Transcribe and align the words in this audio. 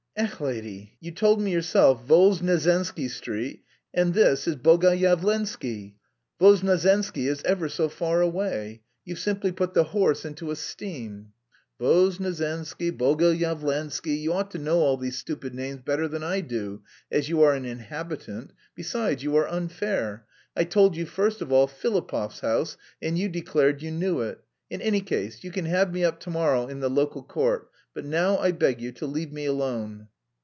"Ech, 0.17 0.41
lady, 0.41 0.97
you 0.99 1.09
told 1.09 1.41
me 1.41 1.51
yourself 1.53 2.05
Voznesensky 2.05 3.09
Street 3.09 3.63
and 3.93 4.13
this 4.13 4.45
is 4.45 4.57
Bogoyavlensky; 4.57 5.93
Voznesensky 6.39 7.27
is 7.27 7.41
ever 7.43 7.69
so 7.69 7.87
far 7.87 8.19
away. 8.21 8.81
You've 9.05 9.17
simply 9.19 9.53
put 9.53 9.73
the 9.73 9.85
horse 9.85 10.25
into 10.25 10.51
a 10.51 10.55
steam." 10.57 11.31
"Voznesensky, 11.79 12.91
Bogoyavlensky 12.91 14.19
you 14.21 14.33
ought 14.33 14.51
to 14.51 14.59
know 14.59 14.81
all 14.81 14.97
those 14.97 15.17
stupid 15.17 15.55
names 15.55 15.79
better 15.83 16.09
than 16.09 16.23
I 16.23 16.41
do, 16.41 16.81
as 17.09 17.29
you 17.29 17.41
are 17.43 17.53
an 17.53 17.65
inhabitant; 17.65 18.51
besides, 18.75 19.23
you 19.23 19.35
are 19.37 19.47
unfair, 19.47 20.25
I 20.57 20.65
told 20.65 20.97
you 20.97 21.05
first 21.05 21.41
of 21.41 21.53
all 21.53 21.67
Filipov's 21.67 22.41
house 22.41 22.75
and 23.01 23.17
you 23.17 23.29
declared 23.29 23.81
you 23.81 23.91
knew 23.91 24.19
it. 24.19 24.39
In 24.69 24.81
any 24.81 25.01
case 25.01 25.43
you 25.45 25.51
can 25.51 25.65
have 25.65 25.91
me 25.93 26.03
up 26.03 26.19
to 26.19 26.29
morrow 26.29 26.67
in 26.67 26.81
the 26.81 26.89
local 26.89 27.23
court, 27.23 27.69
but 27.93 28.05
now 28.05 28.37
I 28.37 28.53
beg 28.53 28.79
you 28.79 28.93
to 28.93 29.05
let 29.05 29.33
me 29.33 29.43
alone." 29.45 30.07